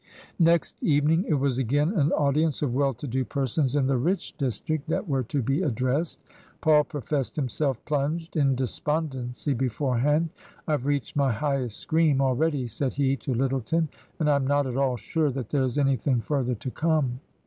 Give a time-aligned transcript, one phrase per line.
[0.39, 4.35] Next evening it was again an audience of well to do persons in the rich
[4.35, 6.19] district that were to be addressed.
[6.59, 10.29] Paul professed himself plunged in despondency before hand."
[10.67, 14.97] I've reached my highest scream already," said he to Lyttleton," and Tm not at all
[14.97, 17.19] sure that there's anything further to come."